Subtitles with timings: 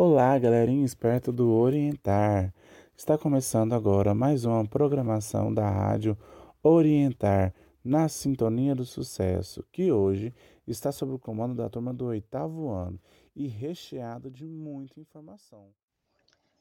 [0.00, 2.54] Olá, galerinha esperta do Orientar.
[2.96, 6.16] Está começando agora mais uma programação da Rádio
[6.62, 7.52] Orientar
[7.82, 10.32] na Sintonia do Sucesso, que hoje
[10.68, 12.96] está sob o comando da turma do oitavo ano
[13.34, 15.74] e recheado de muita informação.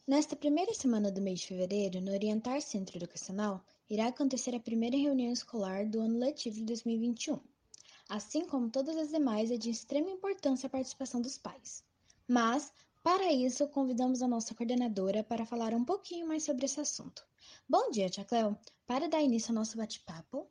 [0.08, 4.98] Nesta primeira semana do mês de fevereiro, no Orientar Centro Educacional, irá acontecer a primeira
[4.98, 7.40] reunião escolar do ano letivo de 2021.
[8.10, 11.86] Assim como todas as demais, é de extrema importância a participação dos pais.
[12.28, 12.74] Mas,
[13.08, 17.24] para isso, convidamos a nossa coordenadora para falar um pouquinho mais sobre esse assunto.
[17.70, 18.58] Bom dia, Tia Cleo.
[18.86, 20.46] Para dar início ao nosso bate-papo,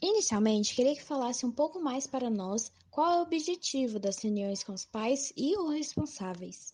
[0.00, 4.62] inicialmente queria que falasse um pouco mais para nós qual é o objetivo das reuniões
[4.62, 6.72] com os pais e os responsáveis.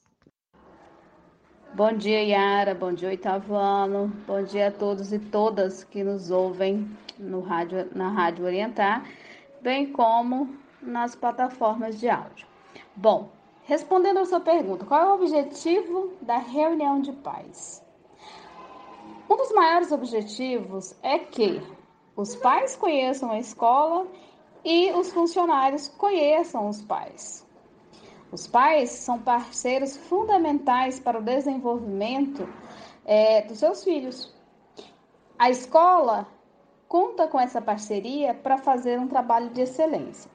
[1.75, 2.75] Bom dia, Yara.
[2.75, 4.09] Bom dia, oitavo ano.
[4.27, 6.87] Bom dia a todos e todas que nos ouvem
[7.19, 9.11] no rádio, na Rádio Orientar,
[9.63, 12.47] bem como nas plataformas de áudio.
[12.95, 13.33] Bom,
[13.65, 17.83] Respondendo a sua pergunta, qual é o objetivo da reunião de pais?
[19.29, 21.63] Um dos maiores objetivos é que
[22.15, 24.07] os pais conheçam a escola
[24.63, 27.47] e os funcionários conheçam os pais.
[28.31, 32.47] Os pais são parceiros fundamentais para o desenvolvimento
[33.07, 34.35] é, dos seus filhos.
[35.39, 36.29] A escola
[36.87, 40.34] conta com essa parceria para fazer um trabalho de excelência.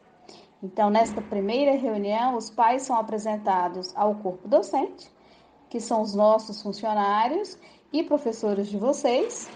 [0.61, 5.09] Então, nesta primeira reunião, os pais são apresentados ao corpo docente,
[5.69, 7.57] que são os nossos funcionários
[7.93, 9.49] e professores de vocês.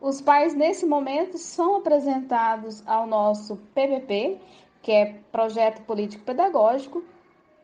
[0.00, 4.40] Os pais, nesse momento, são apresentados ao nosso PPP,
[4.80, 7.04] que é Projeto Político Pedagógico,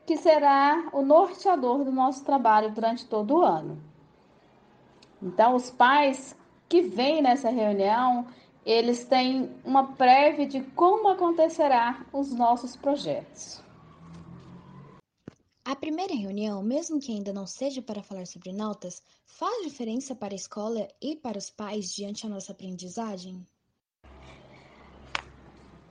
[0.04, 3.80] que será o norteador do nosso trabalho durante todo o ano.
[5.22, 6.36] Então, os pais
[6.68, 8.26] que vêm nessa reunião,
[8.66, 13.62] eles têm uma prévia de como acontecerá os nossos projetos.
[15.64, 20.34] A primeira reunião, mesmo que ainda não seja para falar sobre notas, faz diferença para
[20.34, 23.46] a escola e para os pais diante da nossa aprendizagem?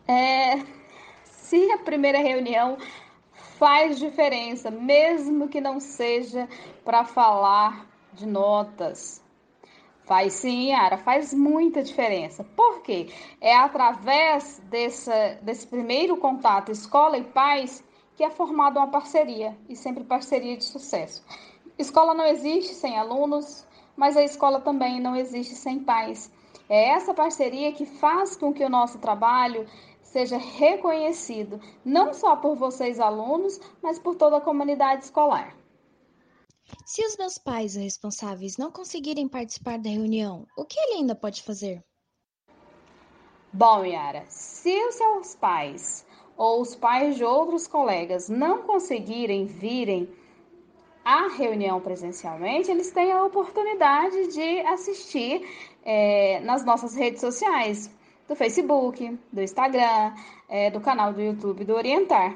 [0.07, 0.57] É,
[1.23, 2.77] se a primeira reunião
[3.57, 6.47] faz diferença, mesmo que não seja
[6.83, 9.24] para falar de notas,
[10.05, 12.43] Faz sim, Yara, faz muita diferença.
[12.43, 13.09] Por quê?
[13.41, 15.09] É através desse,
[15.41, 17.83] desse primeiro contato escola e pais
[18.15, 21.25] que é formada uma parceria, e sempre parceria de sucesso.
[21.77, 23.67] Escola não existe sem alunos,
[23.97, 26.31] mas a escola também não existe sem pais.
[26.69, 29.67] É essa parceria que faz com que o nosso trabalho
[30.01, 35.53] seja reconhecido, não só por vocês alunos, mas por toda a comunidade escolar.
[36.85, 41.15] Se os meus pais ou responsáveis não conseguirem participar da reunião, o que ele ainda
[41.15, 41.83] pode fazer?
[43.51, 46.05] Bom, Yara, se os seus pais
[46.35, 50.09] ou os pais de outros colegas não conseguirem virem
[51.03, 55.47] à reunião presencialmente, eles têm a oportunidade de assistir
[55.83, 57.89] é, nas nossas redes sociais,
[58.27, 60.13] do Facebook, do Instagram,
[60.49, 62.35] é, do canal do YouTube do Orientar.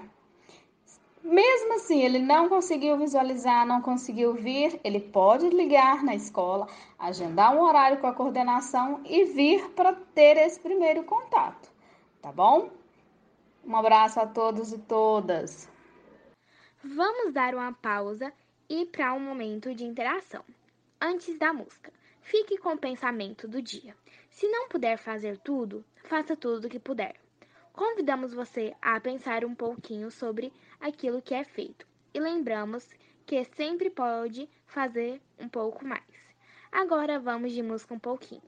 [1.30, 6.68] Mesmo assim, ele não conseguiu visualizar, não conseguiu vir, ele pode ligar na escola,
[6.98, 11.72] agendar um horário com a coordenação e vir para ter esse primeiro contato,
[12.20, 12.72] tá bom?
[13.64, 15.70] Um abraço a todos e todas.
[16.84, 18.34] Vamos dar uma pausa
[18.68, 20.44] e para um momento de interação.
[21.00, 23.96] Antes da música, fique com o pensamento do dia.
[24.32, 27.14] Se não puder fazer tudo, faça tudo o que puder.
[27.80, 30.52] Convidamos você a pensar um pouquinho sobre
[30.82, 32.86] aquilo que é feito e lembramos
[33.26, 36.04] que sempre pode fazer um pouco mais.
[36.70, 38.42] Agora vamos de música um pouquinho.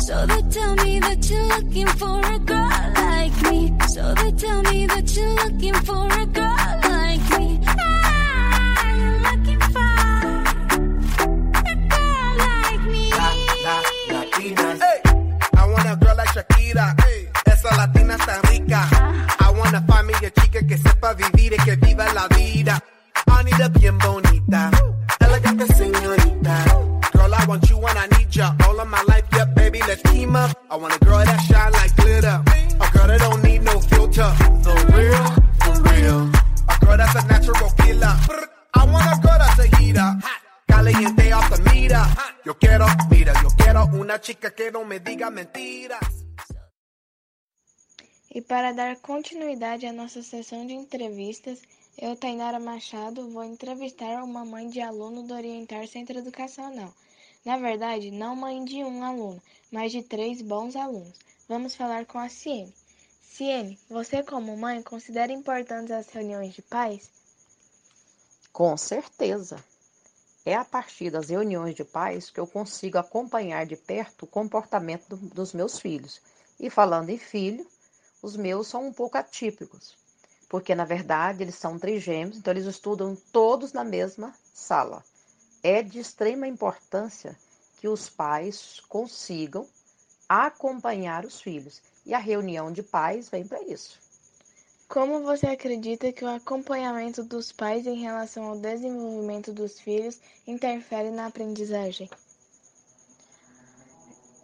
[0.00, 2.55] So they tell me that you're looking for a girl.
[3.96, 6.15] So they tell me that you're looking for
[38.78, 40.10] I want a girl that's a heater.
[40.68, 42.04] Caliente off the meter.
[42.44, 46.00] Yo quiero, mira, yo quiero una chica que no me diga mentiras.
[48.30, 51.58] E para dar continuidade à nossa sessão de entrevistas,
[51.98, 56.92] Eu, Tainara Machado, vou entrevistar uma mãe de aluno do Orientar Centro Educacional.
[57.42, 61.18] Na verdade, não mãe de um aluno, mas de três bons alunos.
[61.48, 62.74] Vamos falar com a Ciene.
[63.22, 67.10] Ciene, você como mãe considera importantes as reuniões de pais?
[68.56, 69.62] Com certeza.
[70.42, 75.10] É a partir das reuniões de pais que eu consigo acompanhar de perto o comportamento
[75.10, 76.22] do, dos meus filhos.
[76.58, 77.66] E falando em filho,
[78.22, 79.94] os meus são um pouco atípicos,
[80.48, 85.04] porque na verdade eles são trigêmeos, então eles estudam todos na mesma sala.
[85.62, 87.38] É de extrema importância
[87.76, 89.68] que os pais consigam
[90.26, 91.82] acompanhar os filhos.
[92.06, 94.05] E a reunião de pais vem para isso.
[94.88, 101.10] Como você acredita que o acompanhamento dos pais em relação ao desenvolvimento dos filhos interfere
[101.10, 102.08] na aprendizagem?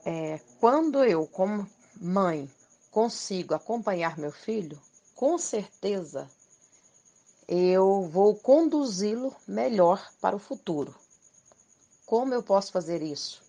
[0.04, 2.50] É, quando eu, como mãe,
[2.90, 4.80] consigo acompanhar meu filho,
[5.14, 6.28] com certeza
[7.46, 10.92] eu vou conduzi-lo melhor para o futuro.
[12.04, 13.42] Como eu posso fazer isso?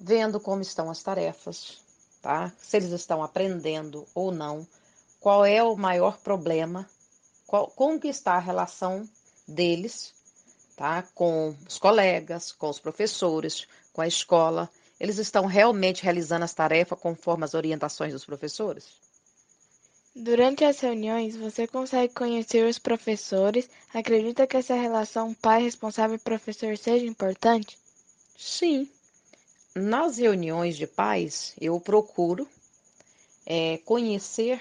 [0.00, 1.78] Vendo como estão as tarefas,
[2.22, 2.52] tá?
[2.60, 4.66] Se eles estão aprendendo ou não,
[5.20, 6.88] qual é o maior problema,
[7.46, 9.08] qual, como que está a relação
[9.46, 10.14] deles,
[10.76, 11.02] tá?
[11.14, 14.70] Com os colegas, com os professores, com a escola.
[15.00, 18.86] Eles estão realmente realizando as tarefas conforme as orientações dos professores?
[20.14, 23.70] Durante as reuniões, você consegue conhecer os professores?
[23.94, 27.78] Acredita que essa relação pai responsável professor seja importante?
[28.36, 28.90] Sim.
[29.74, 32.48] Nas reuniões de pais, eu procuro
[33.46, 34.60] é, conhecer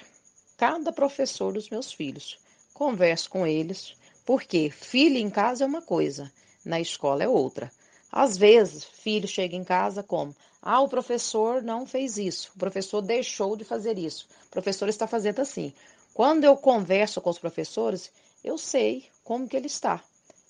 [0.57, 2.39] cada professor dos meus filhos.
[2.73, 3.95] Converso com eles,
[4.25, 6.31] porque filho em casa é uma coisa,
[6.65, 7.71] na escola é outra.
[8.11, 13.01] Às vezes, filho chega em casa como: ah, o professor não fez isso, o professor
[13.01, 15.71] deixou de fazer isso, o professor está fazendo assim.
[16.13, 18.11] Quando eu converso com os professores,
[18.43, 20.03] eu sei como que ele está.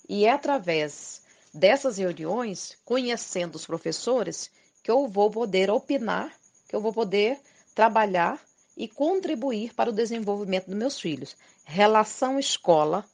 [0.08, 1.20] E é através
[1.52, 4.50] dessas reuniões, conhecendo os professores,
[4.82, 6.32] que eu vou poder opinar,
[6.66, 7.38] que eu vou poder
[7.74, 8.40] trabalhar
[8.78, 11.36] e contribuir para o desenvolvimento dos meus filhos.
[11.64, 13.04] Relação escola,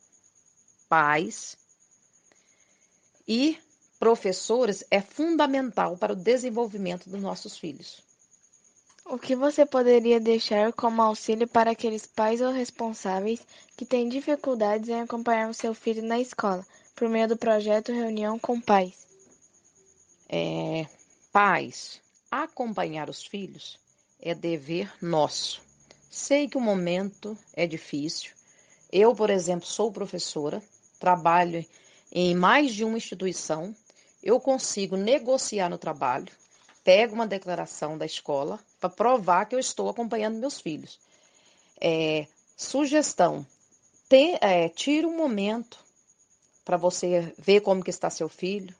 [0.90, 1.56] pais
[3.26, 3.58] e
[3.98, 8.04] professores é fundamental para o desenvolvimento dos nossos filhos.
[9.06, 13.40] O que você poderia deixar como auxílio para aqueles pais ou responsáveis
[13.74, 18.38] que têm dificuldades em acompanhar o seu filho na escola, por meio do projeto Reunião
[18.38, 19.06] com Pais?
[20.28, 20.86] É,
[21.32, 22.00] pais,
[22.30, 23.78] acompanhar os filhos
[24.24, 25.62] é dever nosso.
[26.10, 28.32] Sei que o momento é difícil.
[28.90, 30.62] Eu, por exemplo, sou professora,
[30.98, 31.64] trabalho
[32.10, 33.76] em mais de uma instituição.
[34.22, 36.32] Eu consigo negociar no trabalho,
[36.82, 40.98] pego uma declaração da escola para provar que eu estou acompanhando meus filhos.
[41.80, 42.26] É,
[42.56, 43.46] sugestão:
[44.40, 45.78] é, tira um momento
[46.64, 48.74] para você ver como que está seu filho,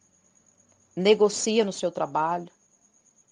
[0.97, 2.49] negocia no seu trabalho.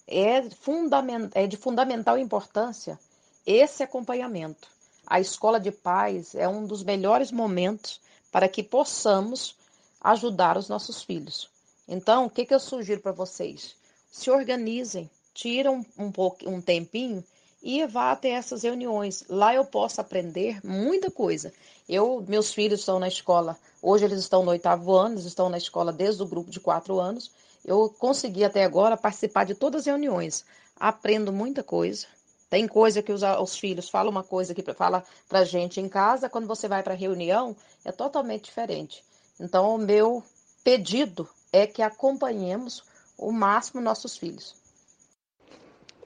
[0.06, 2.98] É, fundament, é de fundamental importância
[3.46, 4.68] esse acompanhamento.
[5.06, 8.00] A escola de pais é um dos melhores momentos
[8.30, 9.56] para que possamos
[10.00, 11.50] ajudar os nossos filhos.
[11.86, 13.74] Então, o que, que eu sugiro para vocês?
[14.10, 16.12] Se organizem, tiram um,
[16.46, 17.24] um tempinho
[17.62, 19.24] e vá até essas reuniões.
[19.28, 21.52] Lá eu posso aprender muita coisa.
[21.88, 25.58] Eu, meus filhos estão na escola, hoje eles estão no oitavo ano, eles estão na
[25.58, 27.30] escola desde o grupo de quatro anos.
[27.64, 30.44] Eu consegui até agora participar de todas as reuniões.
[30.78, 32.06] Aprendo muita coisa.
[32.50, 36.28] Tem coisa que os, os filhos falam uma coisa que fala pra gente em casa,
[36.28, 39.02] quando você vai para a reunião, é totalmente diferente.
[39.40, 40.22] Então, o meu
[40.62, 42.84] pedido é que acompanhemos
[43.16, 44.54] o máximo nossos filhos.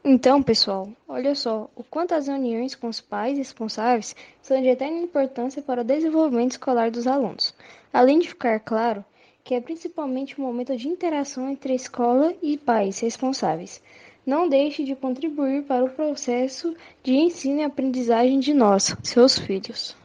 [0.05, 4.99] Então, pessoal, olha só o quanto as reuniões com os pais responsáveis são de eterna
[4.99, 7.53] importância para o desenvolvimento escolar dos alunos.
[7.93, 9.05] Além de ficar claro
[9.47, 13.81] que é principalmente um momento de interação entre a escola e pais responsáveis.
[14.27, 19.97] Não deixe de contribuir para o processo de ensino e aprendizagem de nós, seus filhos.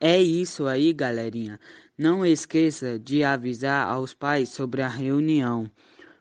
[0.00, 1.60] É isso aí, galerinha.
[1.96, 5.70] Não esqueça de avisar aos pais sobre a reunião.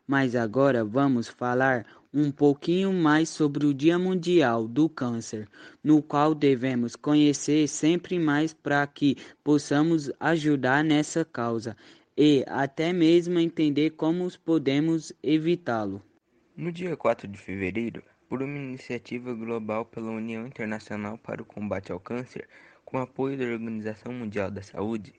[0.05, 5.48] Mas agora vamos falar um pouquinho mais sobre o Dia Mundial do Câncer,
[5.84, 11.75] no qual devemos conhecer sempre mais para que possamos ajudar nessa causa
[12.18, 16.02] e até mesmo entender como podemos evitá-lo.
[16.56, 21.92] No dia 4 de fevereiro, por uma iniciativa global pela União Internacional para o Combate
[21.92, 22.50] ao Câncer,
[22.84, 25.14] com apoio da Organização Mundial da Saúde,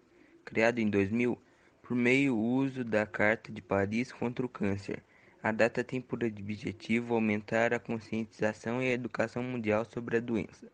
[0.45, 1.40] criada em 2000,
[1.83, 5.00] por meio do uso da Carta de Paris contra o Câncer,
[5.40, 10.69] a data tem por objetivo aumentar a conscientização e a educação mundial sobre a doença.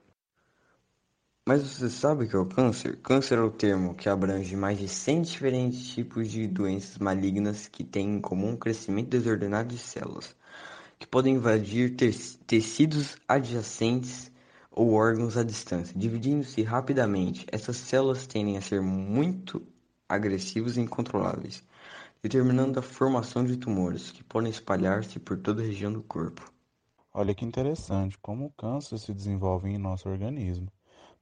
[1.46, 2.96] Mas você sabe o que é o câncer?
[3.02, 7.84] Câncer é o termo que abrange mais de 100 diferentes tipos de doenças malignas que
[7.84, 10.34] têm em comum um crescimento desordenado de células,
[10.98, 11.96] que podem invadir
[12.46, 14.32] tecidos adjacentes
[14.70, 17.44] ou órgãos à distância, dividindo-se rapidamente.
[17.52, 19.62] Essas células tendem a ser muito
[20.08, 21.62] agressivos e incontroláveis,
[22.22, 26.50] determinando a formação de tumores que podem espalhar-se por toda a região do corpo.
[27.12, 30.72] Olha que interessante como o câncer se desenvolve em nosso organismo.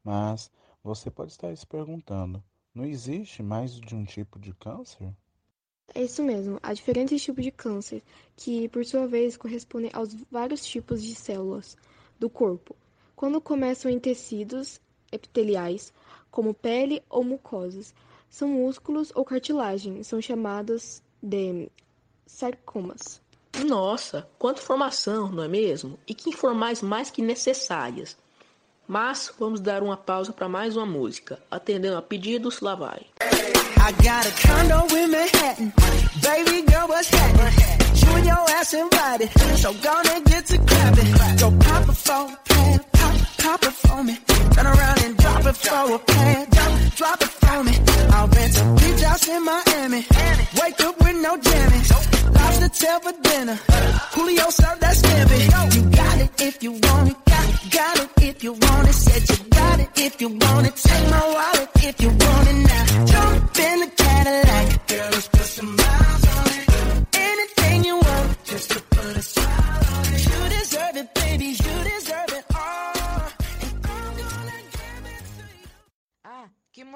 [0.04, 0.50] Mas
[0.82, 2.42] você pode estar se perguntando:
[2.74, 5.14] não existe mais de um tipo de câncer?
[5.94, 8.02] É isso mesmo, há diferentes tipos de câncer,
[8.34, 11.76] que por sua vez correspondem aos vários tipos de células
[12.18, 12.74] do corpo.
[13.14, 14.80] Quando começam em tecidos
[15.10, 15.92] epiteliais,
[16.30, 17.94] como pele ou mucosas,
[18.30, 21.70] são músculos ou cartilagem, são chamados de
[22.26, 23.20] sarcomas.
[23.66, 25.98] Nossa, quanta informação, não é mesmo?
[26.06, 28.16] E que informais mais que necessárias.
[28.86, 31.38] Mas vamos dar uma pausa para mais uma música.
[31.50, 33.06] Atendendo a pedidos, lá vai.
[33.20, 35.72] I got a condo in Manhattan.
[36.22, 37.82] Baby girl, what's happening?
[37.96, 39.30] You and your ass invited.
[39.56, 41.12] So gonna get to clapping.
[41.38, 42.80] Go pop a plan,
[43.42, 44.14] pop, it for me.
[44.54, 47.74] Turn around and drop it for a plan, drop, drop it for me.
[48.14, 50.00] I'll rent a beach house in Miami.
[50.60, 51.88] Wake up with no jammies.
[52.36, 53.58] Lobster tail for dinner.
[54.14, 55.38] Julio served that scampi.
[55.74, 57.16] You got it if you want it.
[57.32, 57.46] Got,
[57.78, 58.94] got it if you want it.
[58.94, 60.76] Said you got it if you want it.
[60.76, 62.91] Take my wallet if you want it now.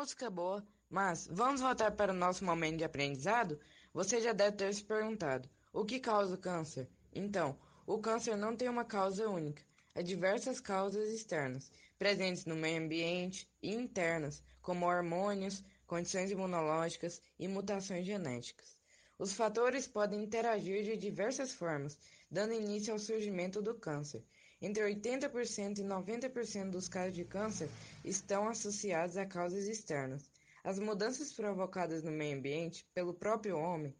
[0.06, 0.64] Música boa!
[0.88, 3.58] Mas vamos voltar para o nosso momento de aprendizado?
[3.92, 6.88] Você já deve ter se perguntado: o que causa o câncer?
[7.12, 9.64] Então, o câncer não tem uma causa única.
[9.96, 17.48] Há diversas causas externas, presentes no meio ambiente, e internas, como hormônios, condições imunológicas e
[17.48, 18.78] mutações genéticas.
[19.18, 21.98] Os fatores podem interagir de diversas formas,
[22.30, 24.24] dando início ao surgimento do câncer.
[24.66, 27.68] Entre 80% e 90% dos casos de câncer
[28.04, 30.28] estão associados a causas externas.
[30.64, 33.94] As mudanças provocadas no meio ambiente pelo próprio homem,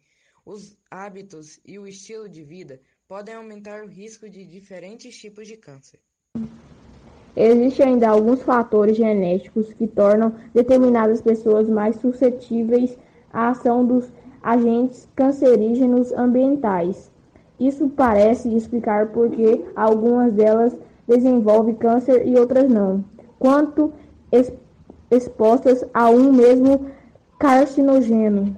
[0.45, 5.57] os hábitos e o estilo de vida podem aumentar o risco de diferentes tipos de
[5.57, 6.01] câncer.
[7.37, 12.99] Existem ainda alguns fatores genéticos que tornam determinadas pessoas mais suscetíveis
[13.33, 14.11] à ação dos
[14.43, 17.09] agentes cancerígenos ambientais.
[17.59, 23.05] Isso parece explicar por que algumas delas desenvolvem câncer e outras não,
[23.39, 23.93] quanto
[25.11, 26.91] expostas a um mesmo
[27.39, 28.57] carcinogênio.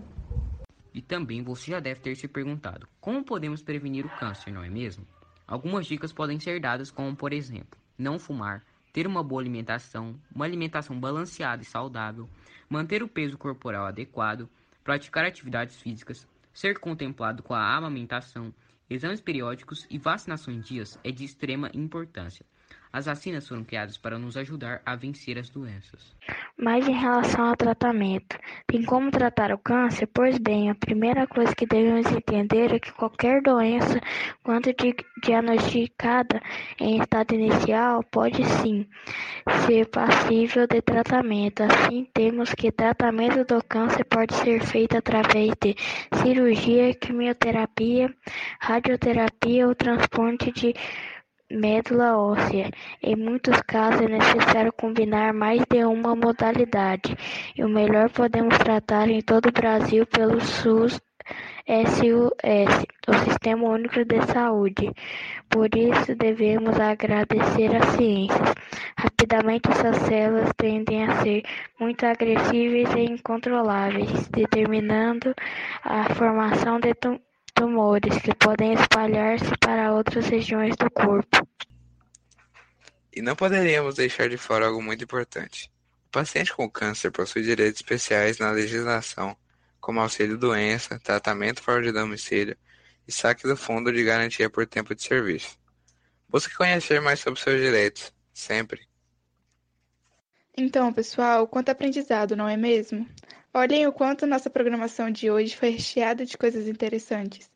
[0.93, 4.69] E também você já deve ter se perguntado: como podemos prevenir o câncer, não é
[4.69, 5.05] mesmo?
[5.47, 10.45] Algumas dicas podem ser dadas, como por exemplo, não fumar, ter uma boa alimentação, uma
[10.45, 12.29] alimentação balanceada e saudável,
[12.69, 14.49] manter o peso corporal adequado,
[14.83, 18.53] praticar atividades físicas, ser contemplado com a amamentação,
[18.91, 22.45] exames periódicos e vacinação em dias é de extrema importância.
[22.93, 26.17] As vacinas foram criadas para nos ajudar a vencer as doenças.
[26.57, 30.07] Mas em relação ao tratamento, tem como tratar o câncer?
[30.07, 34.01] Pois bem, a primeira coisa que devemos entender é que qualquer doença,
[34.43, 34.75] quando
[35.23, 36.41] diagnosticada
[36.81, 38.87] em estado inicial, pode sim
[39.67, 41.63] ser passível de tratamento.
[41.63, 45.77] Assim, temos que tratamento do câncer pode ser feito através de
[46.23, 48.15] cirurgia, quimioterapia,
[48.61, 50.75] radioterapia ou transplante de
[51.51, 52.71] medula óssea.
[53.03, 57.17] Em muitos casos é necessário combinar mais de uma modalidade,
[57.57, 61.01] e o melhor podemos tratar em todo o Brasil pelo SUS
[61.69, 62.33] SUS,
[63.07, 64.91] o Sistema Único de Saúde.
[65.51, 68.55] Por isso devemos agradecer à ciência.
[68.97, 71.43] Rapidamente essas células tendem a ser
[71.79, 75.35] muito agressivas e incontroláveis, determinando
[75.85, 76.95] a formação de
[77.59, 81.47] tumores que podem espalhar-se para outras regiões do corpo.
[83.13, 85.71] E não poderíamos deixar de fora algo muito importante.
[86.07, 89.37] O paciente com câncer possui direitos especiais na legislação,
[89.81, 92.57] como auxílio-doença, tratamento fora de domicílio
[93.07, 95.59] e saque do fundo de garantia por tempo de serviço.
[96.29, 98.87] Busque conhecer mais sobre seus direitos, sempre.
[100.57, 103.09] Então, pessoal, quanto aprendizado, não é mesmo?
[103.59, 107.51] Olhem o quanto nossa programação de hoje foi recheada de coisas interessantes.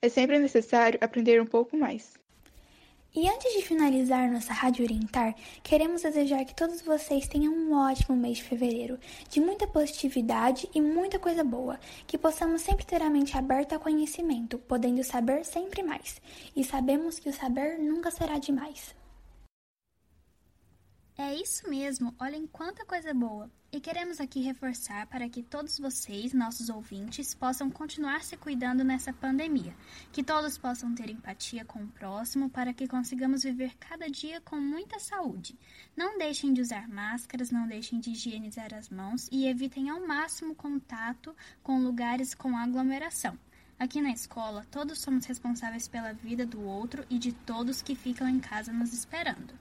[0.00, 2.12] É sempre necessário aprender um pouco mais.
[3.12, 8.16] E antes de finalizar nossa Rádio Orientar, queremos desejar que todos vocês tenham um ótimo
[8.16, 8.96] mês de fevereiro,
[9.28, 13.80] de muita positividade e muita coisa boa, que possamos sempre ter a mente aberta ao
[13.80, 16.22] conhecimento, podendo saber sempre mais.
[16.54, 18.99] E sabemos que o saber nunca será demais.
[21.22, 23.50] É isso mesmo, olhem quanta coisa boa!
[23.70, 29.12] E queremos aqui reforçar para que todos vocês, nossos ouvintes, possam continuar se cuidando nessa
[29.12, 29.76] pandemia.
[30.10, 34.56] Que todos possam ter empatia com o próximo para que consigamos viver cada dia com
[34.56, 35.58] muita saúde.
[35.94, 40.54] Não deixem de usar máscaras, não deixem de higienizar as mãos e evitem ao máximo
[40.54, 43.38] contato com lugares com aglomeração.
[43.78, 48.26] Aqui na escola, todos somos responsáveis pela vida do outro e de todos que ficam
[48.26, 49.52] em casa nos esperando.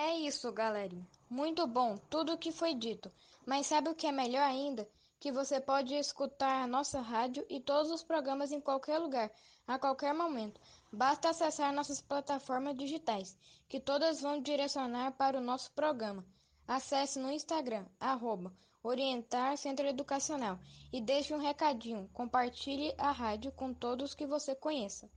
[0.00, 1.04] É isso, galerinha.
[1.28, 3.10] Muito bom tudo o que foi dito.
[3.44, 4.88] Mas sabe o que é melhor ainda?
[5.18, 9.28] Que você pode escutar a nossa rádio e todos os programas em qualquer lugar,
[9.66, 10.60] a qualquer momento.
[10.92, 13.36] Basta acessar nossas plataformas digitais,
[13.68, 16.24] que todas vão direcionar para o nosso programa.
[16.64, 20.60] Acesse no Instagram, arroba Orientar Centro Educacional
[20.92, 22.08] e deixe um recadinho.
[22.12, 25.10] Compartilhe a rádio com todos que você conheça.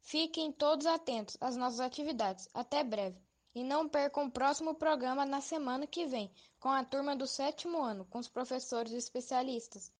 [0.00, 2.48] Fiquem todos atentos às nossas atividades.
[2.54, 3.25] Até breve.
[3.56, 7.82] E não percam o próximo programa na semana que vem, com a turma do sétimo
[7.82, 9.90] ano, com os professores especialistas.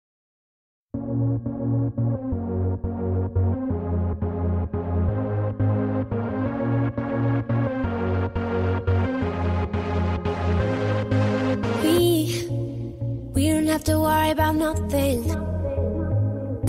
[13.34, 15.24] We, don't have to worry about nothing.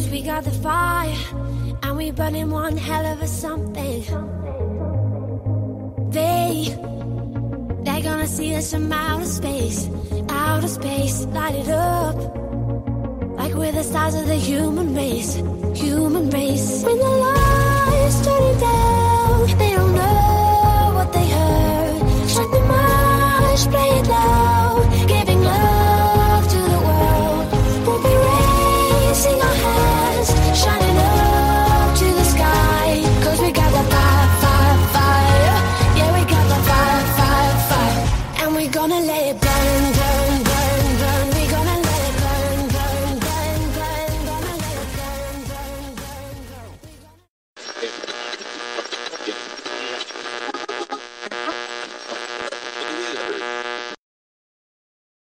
[0.10, 1.14] we got the fire,
[1.84, 4.47] and we burning one hell of a something.
[6.18, 6.76] They,
[7.84, 9.88] they're gonna see us from outer space,
[10.30, 12.16] outer space, light it up.
[13.38, 15.36] Like we're the stars of the human race,
[15.76, 16.84] human race.
[16.84, 20.37] When the lights turning down, they don't know